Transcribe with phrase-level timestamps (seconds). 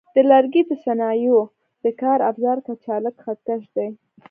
[0.15, 1.39] د لرګي د صنایعو
[1.83, 3.87] د کار افزار کچالک خط کش دی.